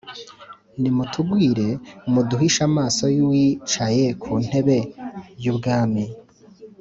[0.81, 1.79] nimutugwire m
[2.13, 4.77] muduhishe amaso y Uwicaye ku ntebe
[5.43, 6.05] y ubwami